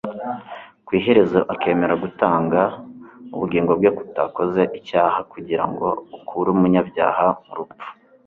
ku 0.85 0.91
iherezo 0.99 1.39
akemera 1.53 1.93
gutanga 2.03 2.59
ubugingo 3.35 3.71
bwe 3.79 3.89
butakoze 3.97 4.61
icyaha 4.79 5.19
kugira 5.31 5.63
ngo 5.69 5.87
akure 6.15 6.47
umunyabyaha 6.55 7.25
mu 7.45 7.53
rupfu 7.57 7.87